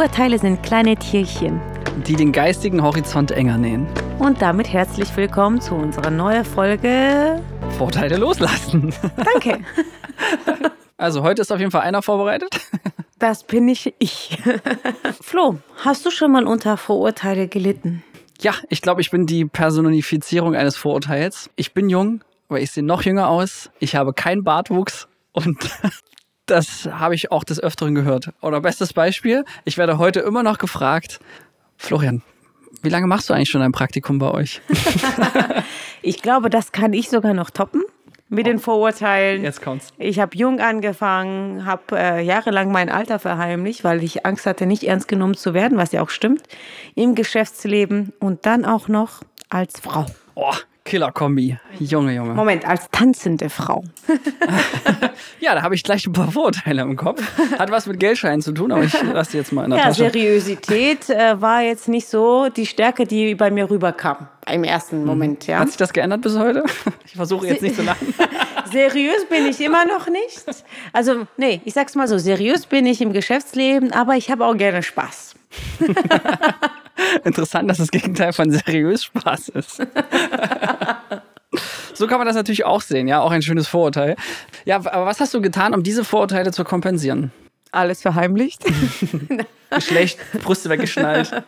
[0.00, 1.60] Vorurteile sind kleine Tierchen.
[2.06, 3.86] Die den geistigen Horizont enger nähen.
[4.18, 7.38] Und damit herzlich willkommen zu unserer neuen Folge.
[7.76, 8.94] Vorteile loslassen.
[9.16, 9.62] Danke.
[10.96, 12.48] Also heute ist auf jeden Fall einer vorbereitet.
[13.18, 14.38] Das bin ich ich.
[15.20, 18.02] Flo, hast du schon mal unter Vorurteile gelitten?
[18.40, 21.50] Ja, ich glaube, ich bin die Personifizierung eines Vorurteils.
[21.56, 23.70] Ich bin jung, aber ich sehe noch jünger aus.
[23.80, 25.58] Ich habe keinen Bartwuchs und
[26.50, 28.30] das habe ich auch des Öfteren gehört.
[28.40, 31.20] Oder bestes Beispiel, ich werde heute immer noch gefragt,
[31.76, 32.22] Florian,
[32.82, 34.60] wie lange machst du eigentlich schon ein Praktikum bei euch?
[36.02, 37.82] ich glaube, das kann ich sogar noch toppen
[38.28, 39.42] mit den Vorurteilen.
[39.42, 39.88] Jetzt kommt's.
[39.98, 44.84] Ich habe jung angefangen, habe äh, jahrelang mein Alter verheimlicht, weil ich Angst hatte, nicht
[44.84, 46.42] ernst genommen zu werden, was ja auch stimmt,
[46.94, 50.06] im Geschäftsleben und dann auch noch als Frau.
[50.36, 50.54] Oh,
[50.90, 51.56] Killer-Kombi.
[51.78, 52.34] Junge, Junge.
[52.34, 53.84] Moment, als tanzende Frau.
[55.40, 57.22] ja, da habe ich gleich ein paar Vorurteile im Kopf.
[57.60, 59.84] Hat was mit Geldscheinen zu tun, aber ich lasse die jetzt mal in der ja,
[59.86, 60.10] Tasche.
[60.10, 65.46] Seriosität äh, war jetzt nicht so die Stärke, die bei mir rüberkam im ersten Moment.
[65.46, 65.60] Ja.
[65.60, 66.64] Hat sich das geändert bis heute?
[67.06, 68.14] Ich versuche jetzt nicht zu lachen.
[68.72, 70.44] seriös bin ich immer noch nicht.
[70.92, 74.56] Also, nee, ich sag's mal so, seriös bin ich im Geschäftsleben, aber ich habe auch
[74.56, 75.34] gerne Spaß.
[77.24, 79.76] Interessant, dass das Gegenteil von seriös Spaß ist.
[81.94, 84.16] so kann man das natürlich auch sehen, ja, auch ein schönes Vorurteil.
[84.64, 87.32] Ja, aber was hast du getan, um diese Vorurteile zu kompensieren?
[87.72, 88.64] Alles verheimlicht.
[89.70, 91.44] Geschlecht, Brüste weggeschnallt,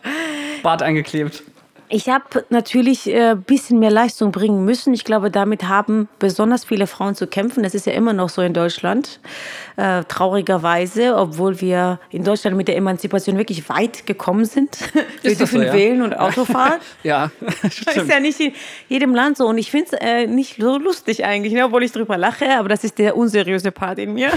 [0.63, 1.43] Bart angeklebt.
[1.95, 4.95] Ich habe natürlich ein äh, bisschen mehr Leistung bringen müssen.
[4.95, 7.61] Ich glaube, damit haben besonders viele Frauen zu kämpfen.
[7.61, 9.19] Das ist ja immer noch so in Deutschland,
[9.75, 14.75] äh, traurigerweise, obwohl wir in Deutschland mit der Emanzipation wirklich weit gekommen sind.
[15.21, 15.71] wir dürfen so, ja?
[15.71, 16.79] wählen und Autofahren.
[17.03, 17.29] ja,
[17.61, 18.53] das ist ja nicht in
[18.89, 19.45] jedem Land so.
[19.45, 21.63] Und ich finde es äh, nicht so lustig eigentlich, ne?
[21.63, 24.31] obwohl ich drüber lache, aber das ist der unseriöse Part in mir.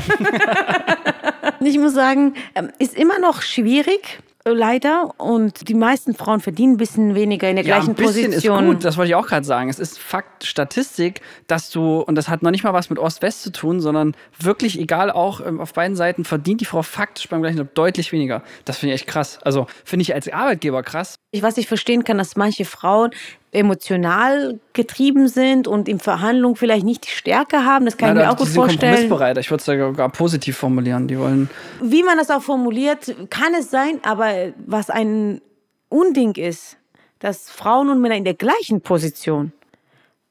[1.60, 4.18] ich muss sagen, ähm, ist immer noch schwierig
[4.52, 5.12] leider.
[5.18, 8.64] Und die meisten Frauen verdienen ein bisschen weniger in der ja, gleichen ein bisschen Position.
[8.64, 9.68] Ist gut, das wollte ich auch gerade sagen.
[9.68, 13.42] Es ist Fakt, Statistik, dass du, und das hat noch nicht mal was mit Ost-West
[13.42, 17.42] zu tun, sondern wirklich, egal auch ähm, auf beiden Seiten, verdient die Frau faktisch beim
[17.42, 18.42] gleichen Job deutlich weniger.
[18.64, 19.38] Das finde ich echt krass.
[19.42, 21.16] Also finde ich als Arbeitgeber krass.
[21.42, 23.10] Was ich verstehen kann, dass manche Frauen
[23.52, 27.86] emotional getrieben sind und in Verhandlungen vielleicht nicht die Stärke haben.
[27.86, 28.92] Das kann ja, ich mir auch gut vorstellen.
[28.92, 29.38] Kompromissbereit.
[29.38, 31.08] Ich würde es sogar positiv formulieren.
[31.08, 31.48] Die wollen.
[31.80, 35.40] Wie man das auch formuliert, kann es sein, aber was ein
[35.88, 36.76] Unding ist,
[37.18, 39.52] dass Frauen und Männer in der gleichen Position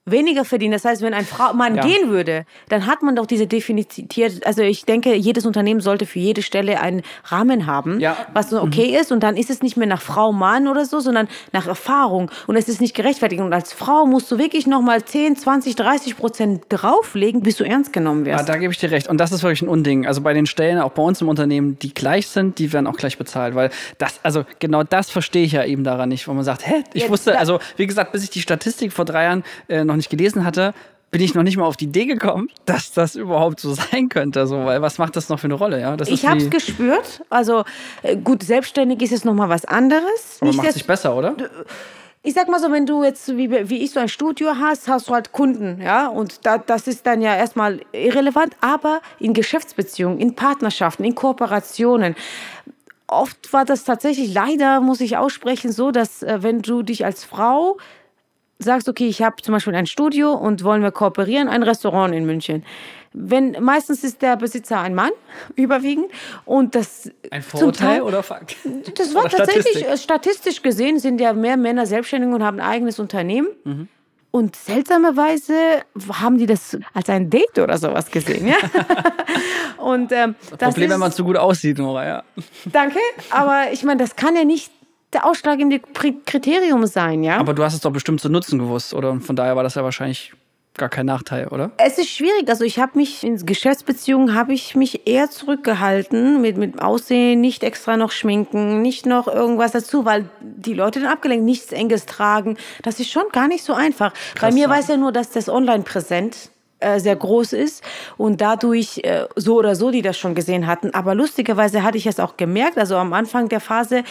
[0.06, 0.74] weniger verdienen.
[0.74, 1.84] Das heißt, wenn ein Frau, Mann ja.
[1.84, 3.88] gehen würde, dann hat man doch diese definiert,
[4.46, 8.16] also ich denke, jedes Unternehmen sollte für jede Stelle einen Rahmen haben, ja.
[8.34, 8.98] was so okay mhm.
[9.02, 12.30] ist und dann ist es nicht mehr nach Frau, Mann oder so, sondern nach Erfahrung
[12.46, 16.18] und es ist nicht gerechtfertigt und als Frau musst du wirklich nochmal 10, 20, 30
[16.18, 18.48] Prozent drauflegen, bis du ernst genommen wirst.
[18.48, 20.06] Ja, da gebe ich dir recht und das ist wirklich ein Unding.
[20.06, 22.98] Also bei den Stellen, auch bei uns im Unternehmen, die gleich sind, die werden auch
[22.98, 26.44] gleich bezahlt, weil das, also genau das verstehe ich ja eben daran nicht, wo man
[26.44, 29.44] sagt, hä, ich ja, wusste, also wie gesagt, bis ich die Statistik vor drei Jahren
[29.68, 30.74] äh, noch noch nicht gelesen hatte,
[31.12, 34.48] bin ich noch nicht mal auf die Idee gekommen, dass das überhaupt so sein könnte.
[34.48, 35.80] So, weil was macht das noch für eine Rolle?
[35.80, 37.24] Ja, das ich habe es gespürt.
[37.30, 37.64] Also
[38.04, 40.40] äh, gut, selbstständig ist es noch mal was anderes.
[40.42, 41.36] Aber nicht macht sich besser, oder?
[42.22, 45.08] Ich sag mal so, wenn du jetzt wie, wie ich so ein Studio hast, hast
[45.08, 48.56] du halt Kunden, ja, und da, das ist dann ja erstmal irrelevant.
[48.62, 52.16] Aber in Geschäftsbeziehungen, in Partnerschaften, in Kooperationen
[53.08, 57.24] oft war das tatsächlich leider, muss ich aussprechen, so, dass äh, wenn du dich als
[57.24, 57.78] Frau
[58.60, 62.26] sagst, okay, ich habe zum Beispiel ein Studio und wollen wir kooperieren, ein Restaurant in
[62.26, 62.64] München.
[63.14, 65.12] Wenn, meistens ist der Besitzer ein Mann,
[65.56, 66.08] überwiegend.
[66.46, 68.56] Und das ein Vorurteil Teil, oder Fakt?
[68.98, 70.00] Das war tatsächlich, Statistik.
[70.00, 73.48] Statistisch gesehen sind ja mehr Männer selbstständig und haben ein eigenes Unternehmen.
[73.64, 73.88] Mhm.
[74.32, 75.54] Und seltsamerweise
[76.12, 78.50] haben die das als ein Date oder sowas gesehen.
[78.50, 78.58] Ja?
[79.78, 82.24] und, ähm, das, das Problem, ist, wenn man zu gut aussieht, Nora, ja.
[82.66, 83.00] Danke,
[83.30, 84.74] aber ich meine, das kann ja nicht
[85.16, 85.80] der ausschlaggebende
[86.26, 87.38] Kriterium sein, ja.
[87.38, 89.09] Aber du hast es doch bestimmt zu nutzen gewusst, oder?
[89.12, 90.34] Und von daher war das ja wahrscheinlich
[90.78, 91.72] gar kein Nachteil, oder?
[91.78, 92.50] Es ist schwierig.
[92.50, 97.64] Also ich habe mich in Geschäftsbeziehungen habe ich mich eher zurückgehalten mit mit Aussehen, nicht
[97.64, 102.58] extra noch schminken, nicht noch irgendwas dazu, weil die Leute dann abgelenkt, nichts Enges tragen.
[102.84, 104.14] Das ist schon gar nicht so einfach.
[104.35, 104.70] Krass, Bei mir ja.
[104.70, 107.84] weiß ja nur, dass das online präsent äh, sehr groß ist
[108.17, 110.94] und dadurch äh, so oder so, die das schon gesehen hatten.
[110.94, 114.03] Aber lustigerweise hatte ich es auch gemerkt, also am Anfang der Phase,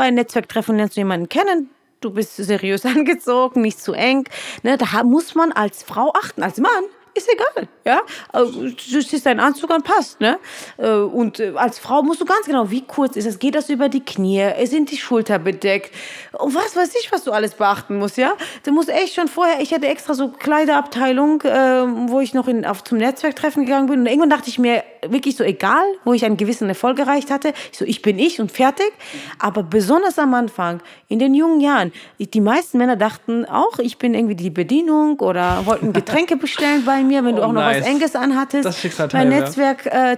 [0.00, 1.68] bei Netzwerktreffen lernst du jemanden kennen,
[2.00, 4.26] du bist seriös angezogen, nicht zu eng.
[4.62, 8.00] Ne, da muss man als Frau achten, als Mann ist egal, ja.
[8.32, 10.38] Du siehst deinen Anzug an, passt, ne?
[10.78, 13.68] Äh, und äh, als Frau musst du ganz genau, wie kurz ist es, geht das
[13.68, 15.94] über die Knie, sind die Schulter bedeckt
[16.38, 18.32] und was weiß ich, was du alles beachten musst, ja.
[18.64, 22.64] Du musst echt schon vorher, ich hatte extra so Kleiderabteilung, äh, wo ich noch in,
[22.64, 26.24] auf, zum Netzwerktreffen gegangen bin und irgendwann dachte ich mir, wirklich so egal, wo ich
[26.24, 27.52] einen gewissen Erfolg erreicht hatte.
[27.72, 28.92] Ich so, ich bin ich und fertig.
[29.38, 34.14] Aber besonders am Anfang, in den jungen Jahren, die meisten Männer dachten auch, ich bin
[34.14, 37.80] irgendwie die Bedienung oder wollten Getränke bestellen bei mir, wenn du Oh, auch noch nice.
[37.80, 38.64] was Enges anhattest.
[38.64, 39.40] Das Schicksalteil, Mein ja.
[39.40, 40.16] Netzwerk äh.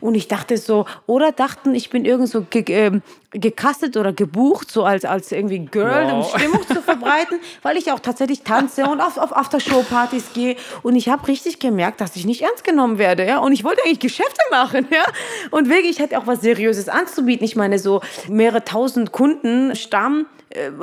[0.00, 3.02] Und ich dachte so, oder dachten, ich bin irgend so ge ähm,
[3.32, 6.32] gecastet oder gebucht, so als, als irgendwie Girl, Wow.
[6.32, 10.56] um Stimmung zu verbreiten, weil ich auch tatsächlich tanze und auf, auf Aftershow-Partys gehe.
[10.82, 13.26] Und ich habe richtig gemerkt, dass ich nicht ernst genommen werde.
[13.26, 13.38] Ja?
[13.40, 14.86] Und ich wollte eigentlich Geschäfte machen.
[14.90, 15.04] Ja?
[15.50, 17.44] Und wirklich, ich hatte auch was Seriöses anzubieten.
[17.44, 20.37] Ich meine, so mehrere tausend Kunden, Stamm äh,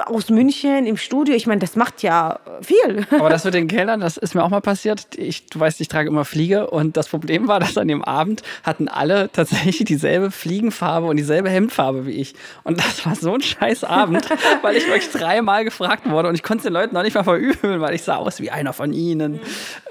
[0.05, 1.33] aus München im Studio.
[1.33, 3.05] Ich meine, das macht ja viel.
[3.11, 5.07] Aber das mit den Kellnern, das ist mir auch mal passiert.
[5.17, 8.43] Ich, du weißt, ich trage immer Fliege und das Problem war, dass an dem Abend
[8.63, 12.35] hatten alle tatsächlich dieselbe Fliegenfarbe und dieselbe Hemdfarbe wie ich.
[12.63, 14.27] Und das war so ein scheiß Abend,
[14.61, 17.23] weil ich wirklich dreimal gefragt wurde und ich konnte es den Leuten noch nicht mal
[17.23, 19.39] verübeln, weil ich sah aus wie einer von ihnen,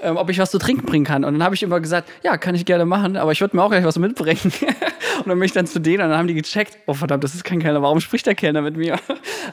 [0.01, 1.25] ähm, ob ich was zu trinken bringen kann.
[1.25, 3.63] Und dann habe ich immer gesagt, ja, kann ich gerne machen, aber ich würde mir
[3.63, 4.39] auch gleich was mitbringen.
[5.19, 7.35] und dann bin ich dann zu denen und dann haben die gecheckt, oh verdammt, das
[7.35, 8.97] ist kein Kellner, warum spricht der Kellner mit mir?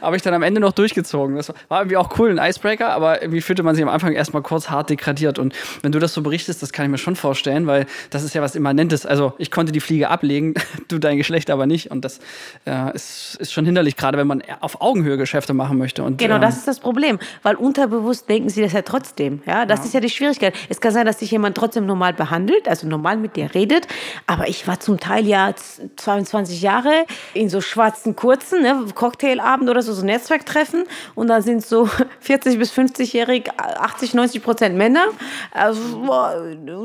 [0.00, 1.36] Aber ich dann am Ende noch durchgezogen.
[1.36, 4.42] Das war irgendwie auch cool, ein Icebreaker, aber irgendwie fühlte man sich am Anfang erstmal
[4.42, 5.38] kurz hart degradiert.
[5.38, 8.34] Und wenn du das so berichtest, das kann ich mir schon vorstellen, weil das ist
[8.34, 9.06] ja was Immanentes.
[9.06, 10.54] Also ich konnte die Fliege ablegen,
[10.88, 11.90] du dein Geschlecht aber nicht.
[11.90, 12.20] Und das
[12.66, 16.02] äh, ist, ist schon hinderlich, gerade wenn man auf Augenhöhe Geschäfte machen möchte.
[16.02, 19.42] Und, Genau, ähm, das ist das Problem, weil unterbewusst denken sie das ja trotzdem.
[19.46, 20.54] Ja, das ist ja die Schwierigkeit.
[20.68, 23.86] Es kann sein, dass sich jemand trotzdem normal behandelt, also normal mit dir redet,
[24.26, 27.04] aber ich war zum Teil ja z- 22 Jahre
[27.34, 30.84] in so schwarzen kurzen, ne, Cocktailabend oder so, so Netzwerktreffen
[31.14, 31.88] und da sind so
[32.20, 35.06] 40 bis 50-jährig, 80, 90 Prozent Männer.
[35.50, 35.80] Also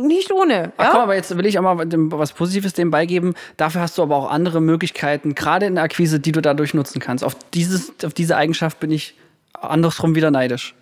[0.01, 0.71] nicht ohne.
[0.77, 0.91] Ach Ja?
[0.91, 1.77] komm, aber jetzt will ich auch mal
[2.11, 3.33] was Positives dem beigeben.
[3.57, 6.99] Dafür hast du aber auch andere Möglichkeiten, gerade in der Akquise, die du dadurch nutzen
[6.99, 7.23] kannst.
[7.23, 9.15] Auf, dieses, auf diese Eigenschaft bin ich
[9.53, 10.75] andersrum wieder neidisch.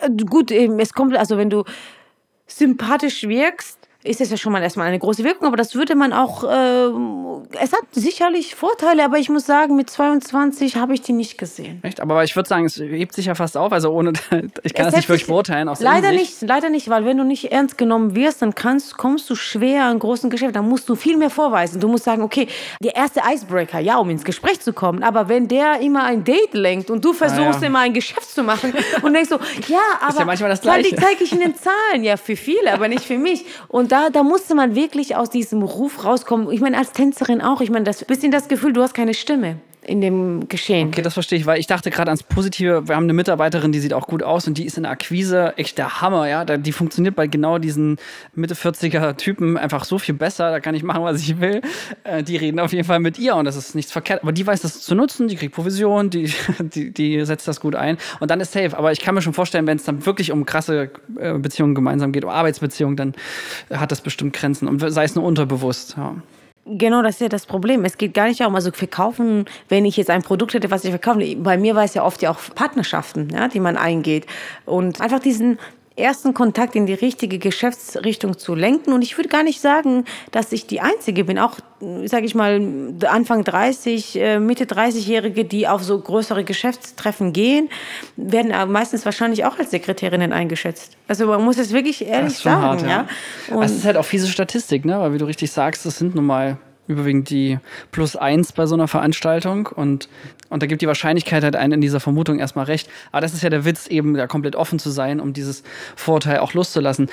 [0.00, 1.64] Äh, Gut, es kommt, also wenn du
[2.46, 6.12] sympathisch wirkst, ist es ja schon mal erstmal eine große Wirkung, aber das würde man
[6.12, 11.12] auch, ähm, es hat sicherlich Vorteile, aber ich muss sagen, mit 22 habe ich die
[11.14, 11.80] nicht gesehen.
[11.82, 12.00] Echt?
[12.00, 13.72] Aber ich würde sagen, es hebt sich ja fast auf.
[13.72, 14.12] Also ohne,
[14.62, 15.68] ich kann Es das nicht wirklich beurteilen.
[15.68, 19.28] Aus Leider nicht, leider nicht, weil wenn du nicht ernst genommen wirst, dann kannst, kommst
[19.30, 20.52] du schwer an großen Geschäften.
[20.54, 21.80] Dann musst du viel mehr vorweisen.
[21.80, 22.46] Du musst sagen, okay,
[22.80, 25.02] der erste Icebreaker, ja, um ins Gespräch zu kommen.
[25.02, 27.66] Aber wenn der immer ein Date lenkt und du versuchst Ah, ja.
[27.68, 30.90] immer ein Geschäft zu machen und denkst so, ja, aber ja manchmal das dann die
[30.90, 31.06] Gleiche.
[31.06, 33.44] zeige ich in den Zahlen, ja, für viele, aber nicht für mich.
[33.68, 36.50] Und da, da musste man wirklich aus diesem Ruf rauskommen.
[36.50, 37.60] Ich meine, als Tänzerin auch.
[37.60, 40.88] Ich meine, das bisschen das Gefühl, du hast keine Stimme in dem Geschehen.
[40.88, 42.88] Okay, das verstehe ich, weil ich dachte gerade ans Positive.
[42.88, 45.54] Wir haben eine Mitarbeiterin, die sieht auch gut aus und die ist in der Akquise
[45.56, 46.44] echt der Hammer, ja.
[46.44, 47.98] Die funktioniert bei genau diesen
[48.34, 50.50] Mitte 40er Typen einfach so viel besser.
[50.50, 51.60] Da kann ich machen, was ich will.
[52.04, 54.22] Äh, Die reden auf jeden Fall mit ihr und das ist nichts verkehrt.
[54.22, 57.74] Aber die weiß das zu nutzen, die kriegt Provision, die, die, die setzt das gut
[57.74, 58.76] ein und dann ist safe.
[58.76, 62.12] Aber ich kann mir schon vorstellen, wenn es dann wirklich um krasse äh, Beziehungen gemeinsam
[62.12, 63.14] geht, um Arbeitsbeziehungen, dann
[63.70, 66.16] hat das bestimmt Grenzen und sei es nur unterbewusst, ja.
[66.66, 67.84] Genau, das ist ja das Problem.
[67.84, 70.90] Es geht gar nicht darum, also verkaufen, wenn ich jetzt ein Produkt hätte, was ich
[70.90, 71.36] verkaufe.
[71.36, 74.26] Bei mir war es ja oft ja auch Partnerschaften, ja, die man eingeht.
[74.64, 75.58] Und einfach diesen
[75.96, 78.92] ersten Kontakt in die richtige Geschäftsrichtung zu lenken.
[78.92, 81.38] Und ich würde gar nicht sagen, dass ich die Einzige bin.
[81.38, 81.58] Auch,
[82.04, 82.60] sage ich mal,
[83.06, 87.68] Anfang 30, äh, Mitte 30-Jährige, die auf so größere Geschäftstreffen gehen,
[88.16, 90.96] werden meistens wahrscheinlich auch als Sekretärinnen eingeschätzt.
[91.06, 92.62] Also man muss es wirklich ehrlich Das ist schon sagen.
[92.64, 93.06] hart, ja.
[93.48, 93.54] ja.
[93.56, 94.98] Und Es ist halt auch fiese Statistik, ne?
[94.98, 97.58] Weil wie du richtig sagst, das sind nun mal überwiegend die
[97.92, 100.08] plus eins bei so einer Veranstaltung und,
[100.50, 102.88] und da gibt die Wahrscheinlichkeit halt einen in dieser Vermutung erstmal recht.
[103.12, 105.62] Aber das ist ja der Witz, eben da komplett offen zu sein, um dieses
[105.96, 107.08] Vorurteil auch loszulassen.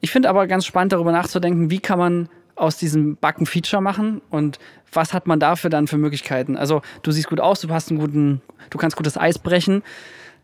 [0.00, 4.20] Ich finde aber ganz spannend darüber nachzudenken, wie kann man aus diesem Backen Feature machen
[4.30, 4.58] und
[4.92, 6.56] was hat man dafür dann für Möglichkeiten?
[6.56, 9.82] Also du siehst gut aus, du hast einen guten, du kannst gutes Eis brechen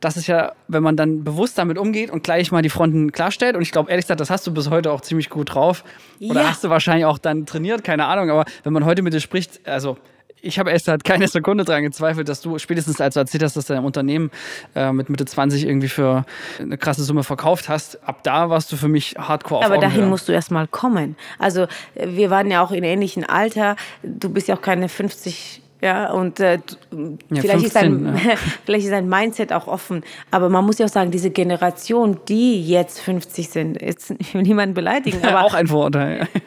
[0.00, 3.56] das ist ja, wenn man dann bewusst damit umgeht und gleich mal die Fronten klarstellt.
[3.56, 5.82] Und ich glaube, ehrlich gesagt, das hast du bis heute auch ziemlich gut drauf.
[6.20, 6.48] Oder Ja.
[6.50, 8.30] hast du wahrscheinlich auch dann trainiert, keine Ahnung.
[8.30, 9.96] Aber wenn man heute mit dir spricht, also
[10.40, 13.56] ich habe erst halt keine Sekunde dran gezweifelt, dass du spätestens als du erzählt hast,
[13.56, 14.30] dass du dein Unternehmen
[14.76, 16.24] äh, mit Mitte 20 irgendwie für
[16.60, 19.90] eine krasse Summe verkauft hast, ab da warst du für mich hardcore auf Aber dahin
[19.94, 20.10] Augenhöhe.
[20.10, 21.16] musst du erst mal kommen.
[21.40, 23.74] Also wir waren ja auch in ähnlichem Alter.
[24.04, 25.60] Du bist ja auch keine 50.
[25.80, 26.58] Ja, und äh,
[27.30, 30.02] Ja, vielleicht, ist dein, 15, vielleicht ist dein Mindset auch offen.
[30.30, 34.75] Aber man muss ja auch sagen, diese Generation, die jetzt 50 sind, jetzt, will niemanden
[34.75, 36.26] beleidigen, aber auch ein Vorurteil.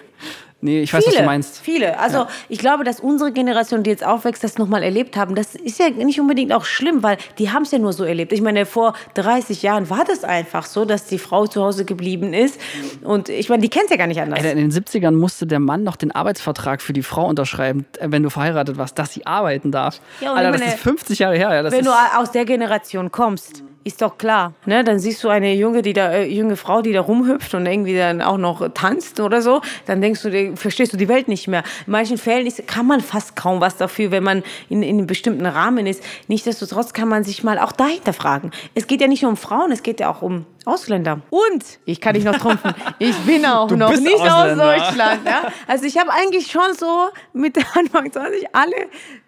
[0.62, 1.62] nee, ich weiß, viele, was du meinst.
[1.62, 2.00] Viele.
[2.00, 5.80] Also ich glaube, dass unsere Generation, die jetzt aufwächst, das nochmal erlebt haben, das ist
[5.80, 8.32] ja nicht unbedingt auch schlimm, weil die haben es ja nur so erlebt.
[8.32, 12.34] Ich meine, vor 30 Jahren war das einfach so, dass die Frau zu Hause geblieben
[12.34, 12.60] ist.
[13.04, 14.44] Und ich meine, die kennt ja gar nicht anders.
[14.44, 18.24] In den 70ern musste der Mann noch den Arbeitsvertrag für die Frau unterschreiben, äh, wenn
[18.24, 20.00] du verheiratet warst, dass sie arbeiten darf.
[20.20, 21.54] Ja, und Alter, ich das meine, ist 50 Jahre her.
[21.54, 24.54] Ja, Wenn du aus der Generation kommst, Ist doch klar.
[24.66, 24.84] Ne?
[24.84, 27.96] Dann siehst du eine junge, die da, äh, junge Frau, die da rumhüpft und irgendwie
[27.96, 29.62] dann auch noch tanzt oder so.
[29.88, 31.64] Dann denkst du, verstehst du die Welt nicht mehr.
[31.88, 35.08] In manchen Fällen ist, kann man fast kaum was dafür, wenn man in, in einem
[35.08, 36.04] bestimmten Rahmen ist.
[36.28, 38.52] Nichtsdestotrotz kann man sich mal auch dahinter fragen.
[38.76, 41.22] Es geht ja nicht nur um Frauen, es geht ja auch um Ausländer.
[41.32, 42.74] Und ich kann dich noch trumpfen.
[43.00, 44.76] Ich bin auch Du noch nicht Ausländer.
[44.76, 45.26] aus Deutschland.
[45.26, 45.52] Ja?
[45.66, 48.76] Also ich habe eigentlich schon so mit Anfang 20 alle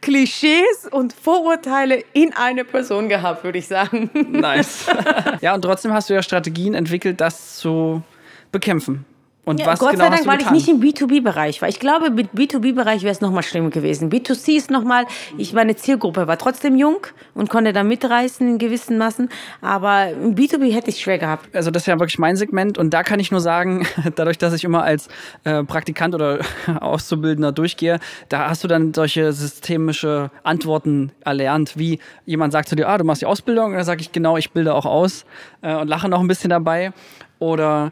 [0.01, 4.11] Klischees und Vorurteile in eine Person gehabt, würde ich sagen.
[4.43, 4.85] Nice.
[5.41, 8.03] ja, und trotzdem hast du ja Strategien entwickelt, das zu
[8.51, 9.05] bekämpfen.
[9.45, 10.55] Und Ja, was Gott genau sei Dank, weil getan?
[10.55, 11.67] ich nicht im B2B-Bereich war.
[11.67, 14.09] Ich glaube, mit B2B-Bereich wäre es nochmal schlimmer gewesen.
[14.09, 15.05] B2C ist nochmal,
[15.37, 19.29] ich meine Zielgruppe war trotzdem jung und konnte da mitreißen in gewissen Massen.
[19.61, 21.53] Aber im B2B hätte ich schwer gehabt.
[21.53, 23.85] also das ist ja wirklich mein Segment und da kann ich nur sagen,
[24.15, 25.09] dadurch, dass ich immer als
[25.43, 26.39] äh, Praktikant oder
[26.79, 32.87] Auszubildender durchgehe, da hast du dann solche systemische Antworten erlernt, wie jemand sagt zu dir,
[32.87, 35.25] ah, du machst die Ausbildung, und dann sage ich, genau, ich bilde auch aus
[35.61, 36.93] äh, und lache noch ein bisschen dabei.
[37.39, 37.91] Oder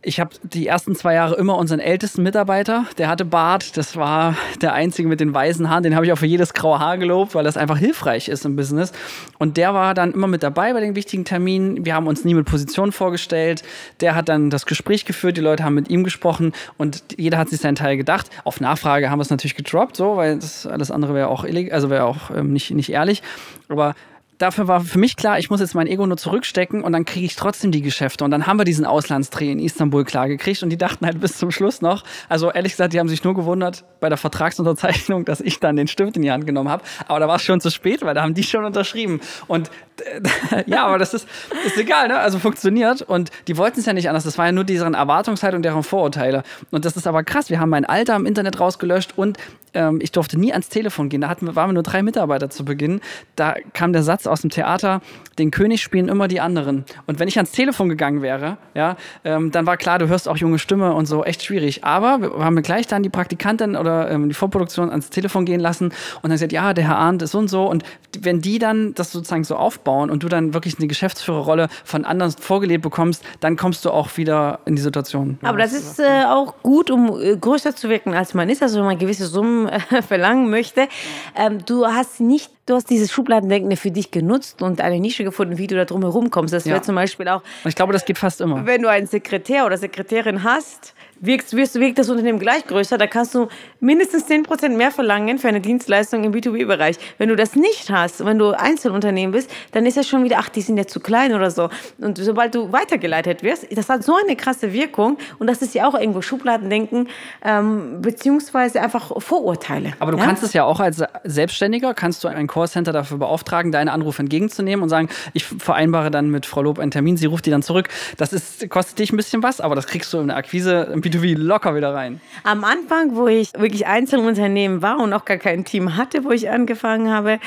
[0.00, 4.36] ich habe die ersten zwei Jahre immer unseren ältesten Mitarbeiter, der hatte Bart, das war
[4.62, 7.34] der einzige mit den weißen Haaren, den habe ich auch für jedes graue Haar gelobt,
[7.34, 8.92] weil das einfach hilfreich ist im Business.
[9.38, 11.84] Und der war dann immer mit dabei bei den wichtigen Terminen.
[11.84, 13.64] Wir haben uns nie mit Positionen vorgestellt.
[14.00, 17.48] Der hat dann das Gespräch geführt, die Leute haben mit ihm gesprochen und jeder hat
[17.48, 18.30] sich seinen Teil gedacht.
[18.44, 21.74] Auf Nachfrage haben wir es natürlich gedroppt, so, weil das alles andere wäre auch illegal,
[21.74, 23.22] also wäre auch ähm, nicht, nicht ehrlich.
[23.68, 23.94] Aber
[24.38, 27.26] dafür war für mich klar, ich muss jetzt mein Ego nur zurückstecken und dann kriege
[27.26, 28.24] ich trotzdem die Geschäfte.
[28.24, 31.36] Und dann haben wir diesen Auslandsdreh in Istanbul klar gekriegt und die dachten halt bis
[31.36, 35.40] zum Schluss noch, also ehrlich gesagt, die haben sich nur gewundert bei der Vertragsunterzeichnung, dass
[35.40, 36.84] ich dann den Stift in die Hand genommen habe.
[37.08, 39.20] Aber da war es schon zu spät, weil da haben die schon unterschrieben.
[39.48, 39.70] Und
[40.04, 41.28] äh, ja, aber das ist,
[41.66, 42.18] ist egal, ne?
[42.18, 43.02] Also funktioniert.
[43.02, 44.24] Und die wollten es ja nicht anders.
[44.24, 46.44] Das war ja nur deren Erwartungshaltung, deren Vorurteile.
[46.70, 47.50] Und das ist aber krass.
[47.50, 49.38] Wir haben mein Alter im Internet rausgelöscht und
[49.74, 51.20] ähm, ich durfte nie ans Telefon gehen.
[51.20, 53.00] Da hatten, waren wir nur drei Mitarbeiter zu Beginn.
[53.36, 55.00] Da kam der Satz aus dem Theater,
[55.38, 56.84] den König spielen immer die anderen.
[57.06, 60.36] Und wenn ich ans Telefon gegangen wäre, ja, ähm, dann war klar, du hörst auch
[60.36, 61.84] junge Stimme und so, echt schwierig.
[61.84, 65.86] Aber wir haben gleich dann die Praktikantin oder ähm, die Vorproduktion ans Telefon gehen lassen
[65.86, 65.94] und
[66.24, 67.68] dann gesagt, ja, der Herr Arndt ist so und so.
[67.68, 67.84] Und
[68.20, 72.32] wenn die dann das sozusagen so aufbauen und du dann wirklich eine Geschäftsführerrolle von anderen
[72.32, 75.38] vorgelebt bekommst, dann kommst du auch wieder in die Situation.
[75.42, 78.78] Aber das ist äh, auch gut, um äh, größer zu wirken, als man ist, also
[78.78, 80.88] wenn man gewisse Summen äh, verlangen möchte.
[81.36, 85.58] Ähm, du hast nicht, du hast dieses Schubladendenken für dich genutzt und eine Nische gefunden,
[85.58, 86.54] wie du da drum herum kommst.
[86.54, 86.72] Das Ja.
[86.74, 88.64] wäre zum Beispiel auch, Und ich glaube, das geht fast immer.
[88.66, 93.06] wenn du einen Sekretär oder Sekretärin hast, wirkst, wirst, wirkt das Unternehmen gleich größer, da
[93.06, 93.48] kannst du
[93.80, 96.96] mindestens 10% mehr verlangen für eine Dienstleistung im B2B-Bereich.
[97.18, 100.48] Wenn du das nicht hast, wenn du Einzelunternehmen bist, dann ist das schon wieder, ach,
[100.48, 101.68] die sind ja zu klein oder so.
[101.98, 105.88] Und sobald du weitergeleitet wirst, das hat so eine krasse Wirkung und das ist ja
[105.88, 107.08] auch irgendwo Schubladendenken,
[107.44, 109.92] ähm, beziehungsweise einfach Vorurteile.
[109.98, 110.24] Aber du ja?
[110.24, 114.82] kannst es ja auch als Selbstständiger, kannst du ein Callcenter dafür beauftragen, deine Anrufe entgegenzunehmen
[114.82, 117.88] und sagen, ich vereinbare dann mit Frau Lob einen Termin, sie ruft die dann zurück.
[118.16, 121.00] Das ist, kostet dich ein bisschen was, aber das kriegst du in der Akquise im
[121.08, 122.20] B2B locker wieder rein.
[122.44, 126.50] Am Anfang, wo ich wirklich Einzelunternehmen war und auch gar kein Team hatte, wo ich
[126.50, 127.38] angefangen habe,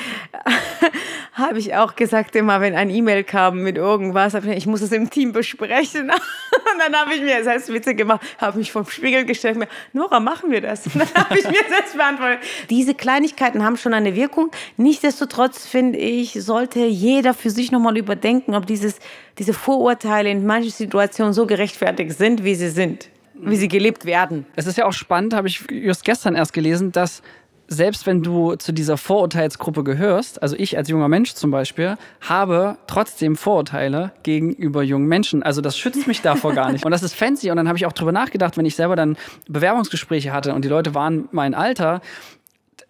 [1.32, 4.92] habe ich auch gesagt, immer wenn ein E-Mail kam mit irgendwas, ich, ich muss es
[4.92, 6.10] im Team besprechen.
[6.72, 10.20] Und dann habe ich mir selbst Witze gemacht, habe mich vom Spiegel gestellt, mir, Nora,
[10.20, 10.86] machen wir das?
[10.86, 12.40] Und dann habe ich mir selbst beantwortet.
[12.70, 14.50] Diese Kleinigkeiten haben schon eine Wirkung.
[14.76, 18.98] Nichtsdestotrotz finde ich, sollte jeder für sich nochmal überdenken, ob dieses,
[19.38, 23.08] diese Vorurteile in manchen Situationen so gerechtfertigt sind, wie sie sind,
[23.42, 24.46] wie sie gelebt werden.
[24.56, 27.22] Es ist ja auch spannend, habe ich just gestern erst gelesen, dass
[27.68, 32.76] selbst wenn du zu dieser Vorurteilsgruppe gehörst, also ich als junger Mensch zum Beispiel, habe
[32.86, 35.42] trotzdem Vorurteile gegenüber jungen Menschen.
[35.42, 36.84] Also das schützt mich davor gar nicht.
[36.84, 37.50] Und das ist fancy.
[37.50, 39.16] Und dann habe ich auch drüber nachgedacht, wenn ich selber dann
[39.48, 42.00] Bewerbungsgespräche hatte und die Leute waren mein Alter,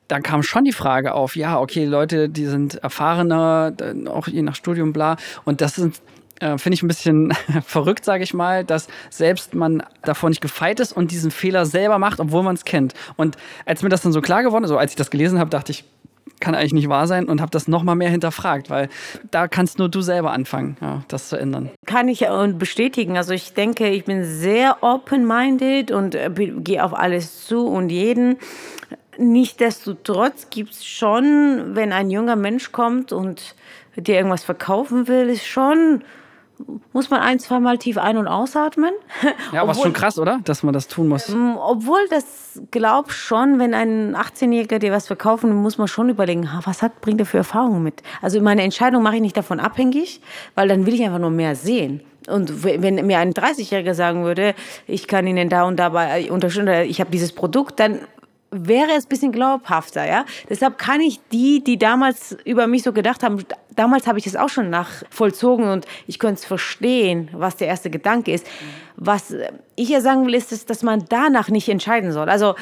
[0.09, 3.73] dann kam schon die Frage auf, ja, okay, Leute, die sind erfahrener,
[4.09, 5.17] auch je nach Studium, bla.
[5.45, 6.03] Und das sind,
[6.41, 7.33] äh, finde ich ein bisschen
[7.65, 11.99] verrückt, sage ich mal, dass selbst man davor nicht gefeit ist und diesen Fehler selber
[11.99, 12.95] macht, obwohl man es kennt.
[13.17, 13.37] Und
[13.67, 15.73] als mir das dann so klar geworden ist, so als ich das gelesen habe, dachte
[15.73, 15.85] ich,
[16.41, 18.89] kann eigentlich nicht wahr sein und habe das noch mal mehr hinterfragt, weil
[19.31, 21.71] da kannst nur du selber anfangen, ja, das zu ändern.
[21.87, 23.17] Kann ich äh, bestätigen.
[23.17, 28.39] Also ich denke, ich bin sehr open-minded und äh, gehe auf alles zu und jeden.
[29.19, 33.55] Nichtsdestotrotz gibt es schon, wenn ein junger Mensch kommt und
[33.97, 36.03] dir irgendwas verkaufen will, ist schon,
[36.93, 38.93] muss man ein, zweimal tief ein- und ausatmen.
[39.53, 40.41] Ja, aber ist Obwohl- schon krass, oder?
[40.45, 41.29] Dass man das tun muss.
[41.29, 46.09] Mm, Obwohl das glaub schon, wenn ein 18-Jähriger dir was verkaufen, will, muss man schon
[46.09, 48.03] überlegen, was hat, bringt er für Erfahrungen mit.
[48.21, 50.21] Also meine Entscheidung mache ich nicht davon abhängig,
[50.55, 52.03] weil dann will ich einfach nur mehr sehen.
[52.29, 54.55] Und wenn mir ein 30-Jähriger sagen würde,
[54.87, 57.99] ich kann Ihnen da und dabei unterstützen, oder ich habe dieses Produkt, dann
[58.53, 60.25] wäre es ein bisschen glaubhafter, ja.
[60.49, 63.45] Deshalb kann ich die, die damals über mich so gedacht haben,
[63.75, 67.91] damals habe ich es auch schon nachvollzogen und ich könnte es verstehen, was der erste
[67.91, 68.47] Gedanke ist.
[68.97, 69.35] Was
[69.75, 72.29] ich ja sagen will, ist, dass man danach nicht entscheiden soll.
[72.29, 72.55] Also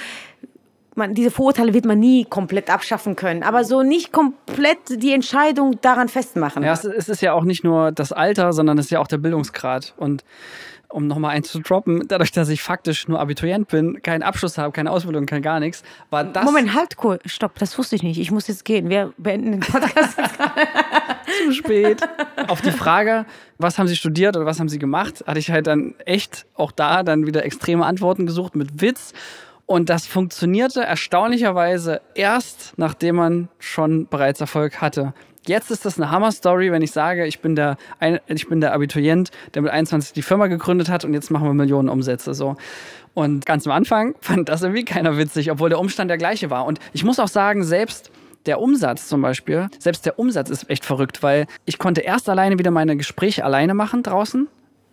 [0.94, 5.80] man, diese Vorurteile wird man nie komplett abschaffen können, aber so nicht komplett die Entscheidung
[5.80, 6.62] daran festmachen.
[6.62, 9.18] Ja, es ist ja auch nicht nur das Alter, sondern es ist ja auch der
[9.18, 9.94] Bildungsgrad.
[9.96, 10.24] Und
[10.90, 14.72] um nochmal eins zu droppen, dadurch, dass ich faktisch nur Abiturient bin, keinen Abschluss habe,
[14.72, 16.44] keine Ausbildung, kein gar nichts, war das.
[16.44, 17.18] Moment, halt, cool.
[17.24, 18.18] stopp, das wusste ich nicht.
[18.18, 18.88] Ich muss jetzt gehen.
[18.88, 20.18] Wir beenden den Podcast.
[21.44, 22.02] zu spät.
[22.48, 23.26] Auf die Frage,
[23.58, 26.72] was haben Sie studiert oder was haben Sie gemacht, hatte ich halt dann echt auch
[26.72, 29.12] da dann wieder extreme Antworten gesucht mit Witz.
[29.66, 35.14] Und das funktionierte erstaunlicherweise erst, nachdem man schon bereits Erfolg hatte.
[35.46, 37.78] Jetzt ist das eine Hammer-Story, wenn ich sage, ich bin, der,
[38.26, 41.54] ich bin der Abiturient, der mit 21 die Firma gegründet hat und jetzt machen wir
[41.54, 42.34] Millionen Umsätze.
[42.34, 42.56] So.
[43.14, 46.66] Und ganz am Anfang fand das irgendwie keiner witzig, obwohl der Umstand der gleiche war.
[46.66, 48.10] Und ich muss auch sagen, selbst
[48.46, 52.58] der Umsatz zum Beispiel, selbst der Umsatz ist echt verrückt, weil ich konnte erst alleine
[52.58, 54.48] wieder meine Gespräche alleine machen draußen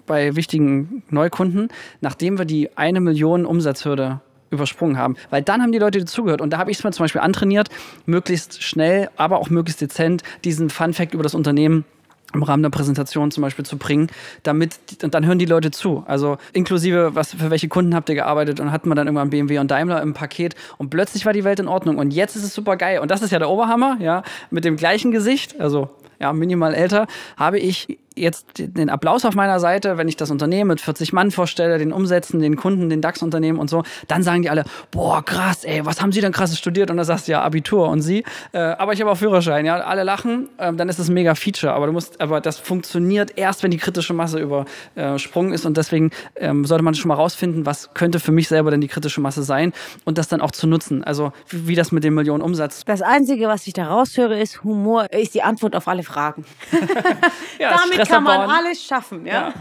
[0.05, 1.69] bei wichtigen Neukunden,
[2.01, 5.15] nachdem wir die eine Million Umsatzhürde übersprungen haben.
[5.29, 6.41] Weil dann haben die Leute dazugehört.
[6.41, 7.69] Und da habe ich es mir zum Beispiel antrainiert,
[8.05, 11.85] möglichst schnell, aber auch möglichst dezent diesen Fun-Fact über das Unternehmen
[12.33, 14.07] im Rahmen der Präsentation zum Beispiel zu bringen,
[14.43, 16.03] damit, und dann hören die Leute zu.
[16.07, 19.59] Also inklusive, was, für welche Kunden habt ihr gearbeitet und hatten wir dann irgendwann BMW
[19.59, 22.53] und Daimler im Paket und plötzlich war die Welt in Ordnung und jetzt ist es
[22.53, 22.99] super geil.
[22.99, 25.89] Und das ist ja der Oberhammer, ja, mit dem gleichen Gesicht, also
[26.19, 30.69] ja, minimal älter, habe ich jetzt den Applaus auf meiner Seite, wenn ich das Unternehmen
[30.69, 34.49] mit 40 Mann vorstelle, den Umsätzen, den Kunden, den DAX-Unternehmen und so, dann sagen die
[34.49, 36.89] alle, boah, krass, ey, was haben Sie denn krasses studiert?
[36.89, 39.77] Und dann sagst du ja Abitur und Sie, äh, aber ich habe auch Führerschein, ja,
[39.77, 43.37] alle lachen, äh, dann ist das ein mega Feature, aber du musst, aber das funktioniert
[43.37, 47.65] erst, wenn die kritische Masse übersprungen ist und deswegen ähm, sollte man schon mal rausfinden,
[47.65, 49.73] was könnte für mich selber denn die kritische Masse sein
[50.05, 52.83] und das dann auch zu nutzen, also wie, wie das mit dem Millionen Umsatz.
[52.85, 56.45] Das Einzige, was ich da raushöre, ist Humor ist die Antwort auf alle Fragen.
[57.59, 59.33] ja, Damit kann man alles schaffen, ja.
[59.33, 59.53] ja.